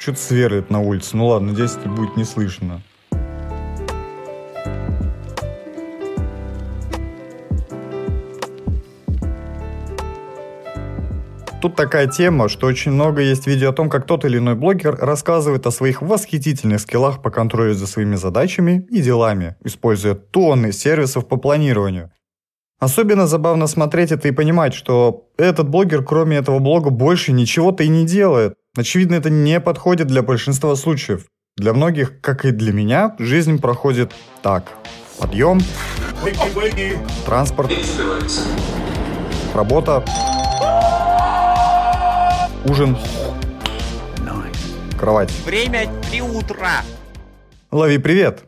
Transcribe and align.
Что-то 0.00 0.18
сверлит 0.18 0.70
на 0.70 0.80
улице. 0.80 1.14
Ну 1.14 1.26
ладно, 1.26 1.52
здесь 1.52 1.72
это 1.72 1.90
будет 1.90 2.16
не 2.16 2.24
слышно. 2.24 2.80
Тут 11.60 11.76
такая 11.76 12.06
тема, 12.06 12.48
что 12.48 12.66
очень 12.66 12.92
много 12.92 13.20
есть 13.20 13.46
видео 13.46 13.68
о 13.68 13.72
том, 13.74 13.90
как 13.90 14.06
тот 14.06 14.24
или 14.24 14.38
иной 14.38 14.54
блогер 14.54 14.96
рассказывает 14.96 15.66
о 15.66 15.70
своих 15.70 16.00
восхитительных 16.00 16.80
скиллах 16.80 17.20
по 17.20 17.30
контролю 17.30 17.74
за 17.74 17.86
своими 17.86 18.16
задачами 18.16 18.86
и 18.90 19.02
делами, 19.02 19.56
используя 19.62 20.14
тонны 20.14 20.72
сервисов 20.72 21.28
по 21.28 21.36
планированию. 21.36 22.10
Особенно 22.78 23.26
забавно 23.26 23.66
смотреть 23.66 24.12
это 24.12 24.28
и 24.28 24.32
понимать, 24.32 24.72
что 24.72 25.28
этот 25.36 25.68
блогер, 25.68 26.02
кроме 26.02 26.38
этого 26.38 26.58
блога, 26.58 26.88
больше 26.88 27.32
ничего-то 27.32 27.82
и 27.82 27.88
не 27.88 28.06
делает. 28.06 28.54
Очевидно, 28.76 29.16
это 29.16 29.30
не 29.30 29.58
подходит 29.58 30.06
для 30.06 30.22
большинства 30.22 30.76
случаев. 30.76 31.26
Для 31.56 31.72
многих, 31.72 32.20
как 32.20 32.44
и 32.44 32.52
для 32.52 32.72
меня, 32.72 33.16
жизнь 33.18 33.60
проходит 33.60 34.12
так. 34.42 34.72
Подъем, 35.18 35.60
транспорт, 37.26 37.72
работа, 39.54 40.04
ужин, 42.64 42.96
кровать. 44.98 45.32
Время 45.44 45.88
три 46.08 46.22
утра. 46.22 46.82
Лови 47.72 47.98
привет! 47.98 48.44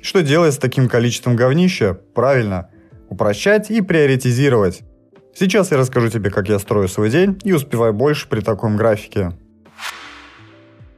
Что 0.00 0.22
делать 0.22 0.54
с 0.54 0.58
таким 0.58 0.88
количеством 0.88 1.36
говнища? 1.36 1.92
Правильно, 2.14 2.70
упрощать 3.10 3.70
и 3.70 3.82
приоритизировать. 3.82 4.82
Сейчас 5.38 5.70
я 5.70 5.76
расскажу 5.76 6.08
тебе, 6.08 6.30
как 6.30 6.48
я 6.48 6.58
строю 6.58 6.88
свой 6.88 7.10
день 7.10 7.38
и 7.44 7.52
успеваю 7.52 7.92
больше 7.92 8.26
при 8.26 8.40
таком 8.40 8.78
графике. 8.78 9.32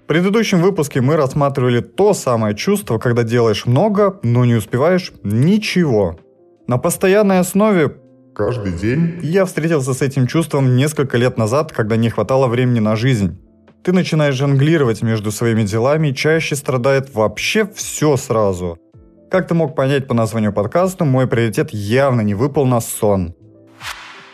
В 0.04 0.06
предыдущем 0.06 0.62
выпуске 0.62 1.00
мы 1.00 1.16
рассматривали 1.16 1.80
то 1.80 2.14
самое 2.14 2.54
чувство, 2.54 2.98
когда 2.98 3.24
делаешь 3.24 3.66
много, 3.66 4.20
но 4.22 4.44
не 4.44 4.54
успеваешь 4.54 5.12
ничего. 5.24 6.20
На 6.68 6.78
постоянной 6.78 7.40
основе 7.40 7.96
Каждый 8.32 8.74
день 8.74 9.18
я 9.22 9.44
встретился 9.44 9.92
с 9.92 10.02
этим 10.02 10.28
чувством 10.28 10.76
несколько 10.76 11.16
лет 11.18 11.36
назад, 11.36 11.72
когда 11.72 11.96
не 11.96 12.08
хватало 12.08 12.46
времени 12.46 12.78
на 12.78 12.94
жизнь. 12.94 13.36
Ты 13.82 13.92
начинаешь 13.92 14.36
жонглировать 14.36 15.02
между 15.02 15.32
своими 15.32 15.64
делами, 15.64 16.12
чаще 16.12 16.54
страдает 16.54 17.12
вообще 17.12 17.68
все 17.74 18.16
сразу. 18.16 18.78
Как 19.32 19.48
ты 19.48 19.54
мог 19.54 19.74
понять 19.74 20.06
по 20.06 20.14
названию 20.14 20.52
подкаста, 20.52 21.04
мой 21.04 21.26
приоритет 21.26 21.70
явно 21.70 22.20
не 22.20 22.34
выпал 22.34 22.66
на 22.66 22.80
сон. 22.80 23.34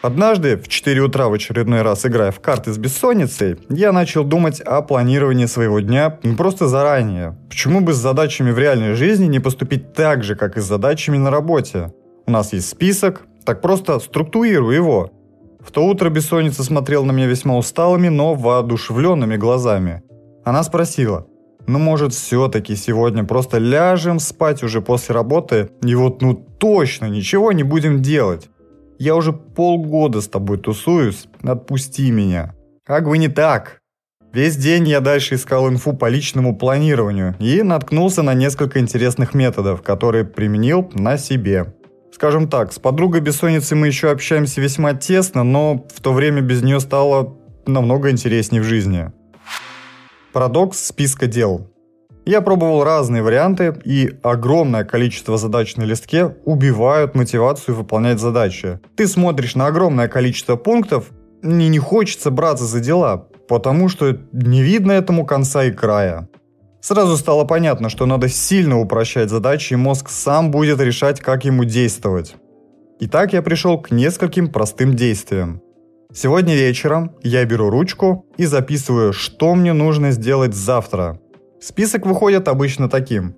Однажды, 0.05 0.59
в 0.59 0.69
4 0.69 1.01
утра 1.01 1.29
в 1.31 1.33
очередной 1.33 1.81
раз 1.81 2.05
играя 2.05 2.31
в 2.31 2.39
карты 2.39 2.75
с 2.75 2.77
бессонницей, 2.77 3.57
я 3.71 3.91
начал 3.91 4.23
думать 4.23 4.61
о 4.61 4.83
планировании 4.83 5.47
своего 5.47 5.81
дня 5.81 6.19
ну, 6.23 6.37
просто 6.37 6.69
заранее. 6.69 7.39
Почему 7.49 7.81
бы 7.81 7.95
с 7.95 7.97
задачами 7.97 8.51
в 8.51 8.59
реальной 8.59 8.93
жизни 8.93 9.25
не 9.25 9.41
поступить 9.41 9.95
так 9.95 10.23
же, 10.23 10.37
как 10.37 10.59
и 10.59 10.61
с 10.61 10.65
задачами 10.65 11.17
на 11.17 11.31
работе? 11.31 11.95
У 12.27 12.31
нас 12.31 12.53
есть 12.53 12.69
список, 12.69 13.23
так 13.47 13.63
просто 13.63 13.99
структурирую 13.99 14.77
его. 14.77 15.11
В 15.67 15.71
то 15.71 15.87
утро 15.87 16.11
бессонница 16.11 16.65
смотрела 16.65 17.05
на 17.05 17.13
меня 17.13 17.27
весьма 17.27 17.57
усталыми, 17.57 18.09
но 18.09 18.35
воодушевленными 18.35 19.39
глазами. 19.39 20.03
Она 20.45 20.65
спросила, 20.65 21.27
ну 21.67 21.79
может 21.79 22.13
все-таки 22.13 22.77
сегодня 22.77 23.25
просто 23.25 23.57
ляжем 23.57 24.19
спать 24.19 24.63
уже 24.63 24.83
после 24.83 25.15
работы 25.15 25.71
и 25.83 25.95
вот 25.95 26.21
ну 26.21 26.35
точно 26.35 27.07
ничего 27.07 27.53
не 27.53 27.63
будем 27.63 28.03
делать. 28.03 28.51
Я 28.99 29.17
уже 29.17 29.33
полгода 29.33 30.21
с 30.21 30.29
тобой 30.29 30.59
тусуюсь, 30.59 31.27
отпусти 31.43 32.11
меня. 32.11 32.55
Как 32.85 33.09
бы 33.09 33.19
не 33.19 33.29
так. 33.29 33.81
Весь 34.33 34.57
день 34.57 34.89
я 34.89 35.01
дальше 35.01 35.37
искал 35.37 35.69
инфу 35.69 35.93
по 35.93 36.09
личному 36.09 36.57
планированию 36.57 37.37
и 37.39 37.63
наткнулся 37.63 38.23
на 38.23 38.35
несколько 38.35 38.81
интересных 38.81 39.33
методов, 39.33 39.83
которые 39.83 40.25
применил 40.25 40.91
на 40.95 41.19
себе. 41.19 41.75
Скажем 42.13 42.49
так, 42.49 42.73
с 42.73 42.79
подругой 42.79 43.21
бессонницы 43.21 43.75
мы 43.75 43.89
еще 43.89 44.11
общаемся 44.11 44.61
весьма 44.61 44.95
тесно, 44.95 45.45
но 45.45 45.85
в 45.95 46.01
то 46.01 46.13
время 46.13 46.41
без 46.41 46.63
нее 46.63 46.81
стало 46.81 47.37
намного 47.67 48.11
интереснее 48.11 48.63
в 48.63 48.65
жизни. 48.65 49.11
Парадокс 50.33 50.87
списка 50.87 51.27
дел. 51.27 51.74
Я 52.27 52.41
пробовал 52.41 52.85
разные 52.85 53.23
варианты, 53.23 53.75
и 53.85 54.19
огромное 54.23 54.85
количество 54.85 55.37
задач 55.37 55.77
на 55.77 55.83
листке 55.83 56.35
убивают 56.45 57.15
мотивацию 57.15 57.75
выполнять 57.75 58.19
задачи. 58.19 58.81
Ты 58.97 59.07
смотришь 59.07 59.55
на 59.55 59.67
огромное 59.67 60.09
количество 60.09 60.57
пунктов, 60.57 61.11
и 61.43 61.47
не 61.47 61.79
хочется 61.79 62.31
браться 62.31 62.65
за 62.65 62.81
дела, 62.81 63.29
потому 63.47 63.91
что 63.91 64.19
не 64.33 64.63
видно 64.63 64.93
этому 64.93 65.27
конца 65.27 65.65
и 65.65 65.71
края. 65.71 66.29
Сразу 66.81 67.17
стало 67.19 67.45
понятно, 67.45 67.91
что 67.91 68.07
надо 68.07 68.29
сильно 68.29 68.81
упрощать 68.81 69.29
задачи, 69.29 69.75
и 69.75 69.77
мозг 69.77 70.09
сам 70.09 70.51
будет 70.51 70.81
решать, 70.81 71.21
как 71.21 71.45
ему 71.45 71.65
действовать. 71.65 72.37
Итак, 73.01 73.35
я 73.35 73.43
пришел 73.43 73.79
к 73.79 73.91
нескольким 73.91 74.49
простым 74.49 74.95
действиям. 74.95 75.61
Сегодня 76.15 76.55
вечером 76.55 77.13
я 77.23 77.45
беру 77.45 77.69
ручку 77.69 78.25
и 78.39 78.47
записываю, 78.47 79.13
что 79.13 79.55
мне 79.55 79.73
нужно 79.73 80.13
сделать 80.13 80.55
завтра. 80.55 81.19
Список 81.67 82.05
выходит 82.05 82.47
обычно 82.49 82.91
таким. 82.91 83.35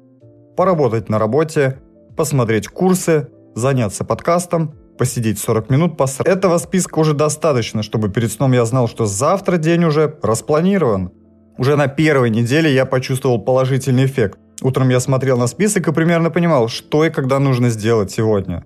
Поработать 0.56 1.08
на 1.08 1.20
работе, 1.20 1.78
посмотреть 2.16 2.66
курсы, 2.66 3.28
заняться 3.54 4.02
подкастом, 4.02 4.74
посидеть 4.98 5.38
40 5.38 5.70
минут, 5.70 5.96
посрать. 5.96 6.26
Этого 6.26 6.58
списка 6.58 6.98
уже 6.98 7.14
достаточно, 7.14 7.84
чтобы 7.84 8.08
перед 8.08 8.32
сном 8.32 8.50
я 8.50 8.64
знал, 8.64 8.88
что 8.88 9.06
завтра 9.06 9.58
день 9.58 9.84
уже 9.84 10.18
распланирован. 10.22 11.12
Уже 11.56 11.76
на 11.76 11.86
первой 11.86 12.30
неделе 12.30 12.74
я 12.74 12.84
почувствовал 12.84 13.40
положительный 13.40 14.06
эффект. 14.06 14.40
Утром 14.60 14.88
я 14.88 14.98
смотрел 14.98 15.38
на 15.38 15.46
список 15.46 15.86
и 15.86 15.92
примерно 15.92 16.30
понимал, 16.30 16.66
что 16.66 17.04
и 17.04 17.10
когда 17.10 17.38
нужно 17.38 17.70
сделать 17.70 18.10
сегодня. 18.10 18.64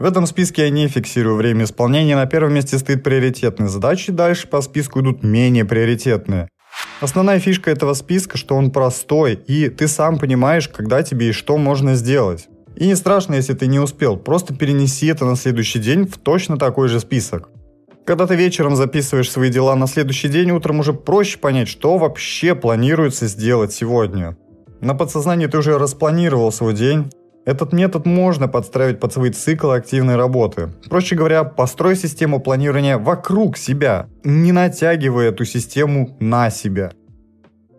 В 0.00 0.04
этом 0.04 0.26
списке 0.26 0.62
я 0.62 0.70
не 0.70 0.88
фиксирую 0.88 1.36
время 1.36 1.62
исполнения, 1.62 2.16
на 2.16 2.26
первом 2.26 2.54
месте 2.54 2.76
стоит 2.76 3.04
приоритетные 3.04 3.68
задачи, 3.68 4.10
дальше 4.10 4.48
по 4.48 4.60
списку 4.62 5.00
идут 5.00 5.22
менее 5.22 5.64
приоритетные. 5.64 6.48
Основная 7.00 7.38
фишка 7.38 7.70
этого 7.70 7.94
списка, 7.94 8.36
что 8.36 8.54
он 8.56 8.70
простой, 8.70 9.34
и 9.46 9.70
ты 9.70 9.88
сам 9.88 10.18
понимаешь, 10.18 10.68
когда 10.68 11.02
тебе 11.02 11.30
и 11.30 11.32
что 11.32 11.56
можно 11.56 11.94
сделать. 11.94 12.48
И 12.76 12.86
не 12.86 12.94
страшно, 12.94 13.34
если 13.34 13.54
ты 13.54 13.66
не 13.66 13.78
успел, 13.78 14.18
просто 14.18 14.54
перенеси 14.54 15.06
это 15.06 15.24
на 15.24 15.36
следующий 15.36 15.78
день 15.78 16.06
в 16.06 16.18
точно 16.18 16.58
такой 16.58 16.88
же 16.88 17.00
список. 17.00 17.48
Когда 18.04 18.26
ты 18.26 18.34
вечером 18.34 18.76
записываешь 18.76 19.30
свои 19.30 19.50
дела 19.50 19.76
на 19.76 19.86
следующий 19.86 20.28
день, 20.28 20.50
утром 20.50 20.80
уже 20.80 20.92
проще 20.92 21.38
понять, 21.38 21.68
что 21.68 21.96
вообще 21.96 22.54
планируется 22.54 23.28
сделать 23.28 23.72
сегодня. 23.72 24.36
На 24.80 24.94
подсознании 24.94 25.46
ты 25.46 25.58
уже 25.58 25.78
распланировал 25.78 26.52
свой 26.52 26.74
день. 26.74 27.10
Этот 27.46 27.72
метод 27.72 28.04
можно 28.04 28.48
подстраивать 28.48 29.00
под 29.00 29.12
свой 29.12 29.30
цикл 29.30 29.70
активной 29.70 30.16
работы. 30.16 30.68
Проще 30.90 31.16
говоря, 31.16 31.44
построй 31.44 31.96
систему 31.96 32.38
планирования 32.38 32.98
вокруг 32.98 33.56
себя, 33.56 34.08
не 34.24 34.52
натягивая 34.52 35.30
эту 35.30 35.44
систему 35.46 36.16
на 36.20 36.50
себя. 36.50 36.92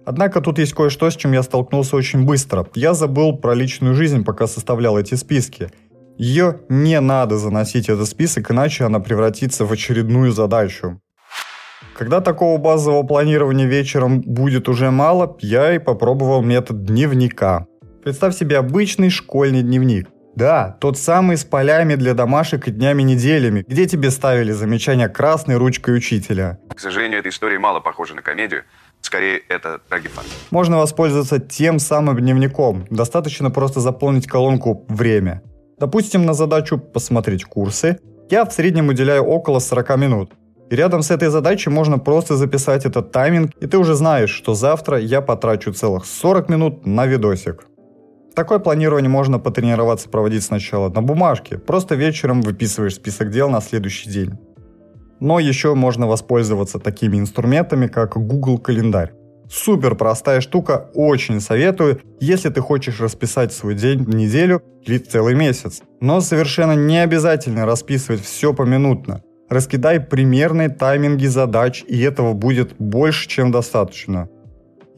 Однако 0.03 0.41
тут 0.41 0.57
есть 0.57 0.73
кое-что, 0.73 1.09
с 1.11 1.15
чем 1.15 1.33
я 1.33 1.43
столкнулся 1.43 1.95
очень 1.95 2.25
быстро. 2.25 2.67
Я 2.73 2.95
забыл 2.95 3.37
про 3.37 3.53
личную 3.53 3.93
жизнь, 3.93 4.23
пока 4.23 4.47
составлял 4.47 4.97
эти 4.97 5.13
списки. 5.13 5.69
Ее 6.17 6.61
не 6.69 6.99
надо 6.99 7.37
заносить 7.37 7.85
в 7.85 7.91
этот 7.91 8.07
список, 8.07 8.51
иначе 8.51 8.83
она 8.85 8.99
превратится 8.99 9.65
в 9.65 9.71
очередную 9.71 10.31
задачу. 10.31 10.99
Когда 11.95 12.19
такого 12.19 12.57
базового 12.57 13.03
планирования 13.03 13.67
вечером 13.67 14.21
будет 14.21 14.67
уже 14.67 14.89
мало, 14.89 15.37
я 15.39 15.75
и 15.75 15.79
попробовал 15.79 16.41
метод 16.41 16.83
дневника. 16.83 17.67
Представь 18.03 18.35
себе 18.35 18.57
обычный 18.57 19.09
школьный 19.09 19.61
дневник. 19.61 20.09
Да, 20.35 20.77
тот 20.79 20.97
самый 20.97 21.37
с 21.37 21.43
полями 21.43 21.95
для 21.95 22.13
домашек 22.13 22.67
и 22.67 22.71
днями-неделями, 22.71 23.63
где 23.67 23.85
тебе 23.85 24.09
ставили 24.09 24.51
замечания 24.51 25.07
красной 25.09 25.57
ручкой 25.57 25.95
учителя. 25.95 26.57
К 26.73 26.79
сожалению, 26.79 27.19
эта 27.19 27.29
история 27.29 27.59
мало 27.59 27.79
похожа 27.79 28.15
на 28.15 28.21
комедию. 28.21 28.63
Скорее, 29.01 29.41
это 29.49 29.79
трагифан. 29.89 30.23
Можно 30.51 30.77
воспользоваться 30.77 31.39
тем 31.39 31.79
самым 31.79 32.17
дневником. 32.17 32.85
Достаточно 32.89 33.51
просто 33.51 33.79
заполнить 33.81 34.25
колонку 34.25 34.85
«Время». 34.87 35.41
Допустим, 35.79 36.25
на 36.25 36.33
задачу 36.33 36.77
посмотреть 36.77 37.43
курсы 37.43 37.99
я 38.29 38.45
в 38.45 38.53
среднем 38.53 38.87
уделяю 38.87 39.23
около 39.23 39.59
40 39.59 39.97
минут. 39.97 40.31
И 40.69 40.75
рядом 40.75 41.01
с 41.01 41.11
этой 41.11 41.27
задачей 41.27 41.69
можно 41.69 41.99
просто 41.99 42.37
записать 42.37 42.85
этот 42.85 43.11
тайминг, 43.11 43.51
и 43.59 43.67
ты 43.67 43.77
уже 43.77 43.93
знаешь, 43.93 44.29
что 44.29 44.53
завтра 44.53 44.99
я 44.99 45.19
потрачу 45.19 45.73
целых 45.73 46.05
40 46.05 46.49
минут 46.49 46.85
на 46.85 47.05
видосик. 47.05 47.65
Такое 48.35 48.59
планирование 48.59 49.09
можно 49.09 49.39
потренироваться 49.39 50.07
проводить 50.07 50.43
сначала 50.43 50.89
на 50.89 51.01
бумажке, 51.01 51.57
просто 51.57 51.95
вечером 51.95 52.41
выписываешь 52.41 52.95
список 52.95 53.29
дел 53.29 53.49
на 53.49 53.61
следующий 53.61 54.09
день. 54.09 54.37
Но 55.19 55.39
еще 55.39 55.75
можно 55.75 56.07
воспользоваться 56.07 56.79
такими 56.79 57.17
инструментами, 57.17 57.87
как 57.87 58.15
Google 58.15 58.57
календарь. 58.57 59.11
Супер 59.49 59.95
простая 59.95 60.39
штука, 60.39 60.89
очень 60.93 61.41
советую, 61.41 62.01
если 62.21 62.49
ты 62.49 62.61
хочешь 62.61 63.01
расписать 63.01 63.51
свой 63.51 63.75
день 63.75 64.05
неделю 64.07 64.63
или 64.85 64.97
целый 64.97 65.35
месяц. 65.35 65.81
Но 65.99 66.21
совершенно 66.21 66.71
не 66.71 67.03
обязательно 67.03 67.65
расписывать 67.65 68.21
все 68.23 68.53
поминутно. 68.53 69.23
Раскидай 69.49 69.99
примерные 69.99 70.69
тайминги 70.69 71.25
задач, 71.25 71.83
и 71.85 71.99
этого 72.01 72.31
будет 72.31 72.75
больше, 72.79 73.27
чем 73.27 73.51
достаточно. 73.51 74.29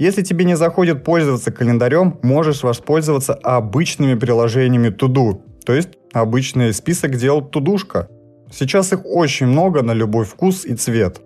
Если 0.04 0.22
тебе 0.22 0.44
не 0.44 0.58
заходит 0.58 1.06
пользоваться 1.06 1.50
календарем, 1.50 2.20
можешь 2.24 2.64
воспользоваться 2.64 3.36
обычными 3.36 4.16
приложениями 4.16 4.90
To-Do, 4.90 5.40
то 5.66 5.72
есть 5.72 5.92
обычный 6.12 6.74
список 6.74 7.16
дел 7.16 7.42
тудушка. 7.42 8.10
Сейчас 8.52 8.92
их 8.92 9.06
очень 9.06 9.48
много 9.48 9.82
на 9.82 9.94
любой 9.94 10.26
вкус 10.26 10.66
и 10.66 10.76
цвет. 10.76 11.22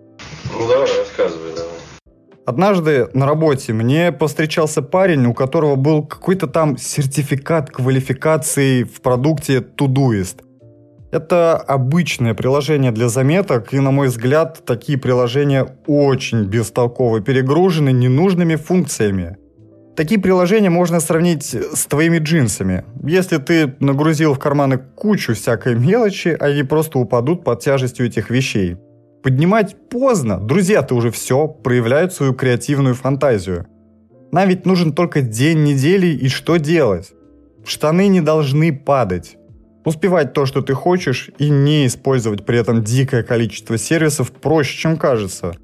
Ну 0.54 0.68
давай, 0.68 0.88
рассказывай, 0.96 1.56
давай. 1.56 1.72
Однажды 2.46 3.10
на 3.16 3.26
работе 3.26 3.74
мне 3.74 4.12
повстречался 4.12 4.84
парень, 4.84 5.26
у 5.26 5.34
которого 5.34 5.76
был 5.76 6.06
какой-то 6.06 6.46
там 6.46 6.78
сертификат 6.78 7.72
квалификации 7.72 8.84
в 8.84 9.02
продукте 9.02 9.58
Todoist. 9.58 10.44
Это 11.18 11.58
обычное 11.58 12.36
приложение 12.36 12.92
для 12.92 13.10
заметок, 13.10 13.74
и, 13.74 13.80
на 13.80 13.90
мой 13.90 14.10
взгляд, 14.10 14.62
такие 14.68 15.00
приложения 15.00 15.66
очень 15.88 16.44
бестолково 16.44 17.22
перегружены 17.22 17.92
ненужными 17.92 18.56
функциями. 18.56 19.38
Такие 19.96 20.22
приложения 20.22 20.70
можно 20.70 21.00
сравнить 21.00 21.56
с 21.56 21.88
твоими 21.88 22.20
джинсами. 22.20 22.84
Если 23.04 23.38
ты 23.38 23.74
нагрузил 23.80 24.36
в 24.36 24.40
карманы 24.40 24.78
кучу 24.78 25.34
всякой 25.34 25.74
мелочи, 25.74 26.38
они 26.40 26.62
просто 26.62 27.00
упадут 27.00 27.44
под 27.44 27.62
тяжестью 27.62 28.06
этих 28.06 28.30
вещей. 28.30 28.78
Поднимать 29.24 29.76
поздно, 29.90 30.40
друзья-то 30.40 30.94
уже 30.94 31.10
все, 31.10 31.48
проявляют 31.48 32.14
свою 32.14 32.36
креативную 32.36 32.94
фантазию. 32.94 33.66
Нам 34.32 34.50
ведь 34.50 34.68
нужен 34.68 34.94
только 34.94 35.24
день 35.24 35.64
недели 35.64 36.10
и 36.10 36.28
что 36.28 36.58
делать? 36.58 37.12
Штаны 37.66 38.08
не 38.08 38.22
должны 38.22 38.72
падать 38.72 39.36
успевать 39.88 40.34
то, 40.34 40.46
что 40.46 40.62
ты 40.62 40.74
хочешь, 40.74 41.30
и 41.38 41.50
не 41.50 41.88
использовать 41.88 42.46
при 42.46 42.60
этом 42.60 42.84
дикое 42.84 43.24
количество 43.24 43.78
сервисов 43.78 44.34
проще, 44.34 44.78
чем 44.78 44.98
кажется. 44.98 45.56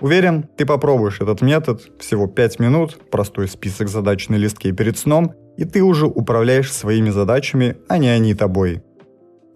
Уверен, 0.00 0.42
ты 0.56 0.66
попробуешь 0.66 1.20
этот 1.22 1.40
метод, 1.40 1.90
всего 1.98 2.26
5 2.26 2.58
минут, 2.58 2.98
простой 3.10 3.48
список 3.48 3.88
задач 3.88 4.28
на 4.28 4.34
листке 4.34 4.72
перед 4.72 4.98
сном, 4.98 5.32
и 5.56 5.64
ты 5.64 5.82
уже 5.82 6.06
управляешь 6.06 6.70
своими 6.70 7.08
задачами, 7.08 7.78
а 7.88 7.96
не 7.96 8.08
они 8.08 8.34
тобой. 8.34 8.82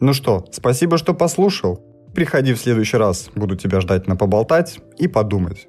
Ну 0.01 0.15
что, 0.15 0.47
спасибо, 0.51 0.97
что 0.97 1.13
послушал. 1.13 1.83
Приходи 2.15 2.55
в 2.55 2.59
следующий 2.59 2.97
раз, 2.97 3.29
буду 3.35 3.57
тебя 3.57 3.83
ждать 3.83 4.07
на 4.07 4.17
поболтать 4.17 4.79
и 4.97 5.07
подумать. 5.07 5.69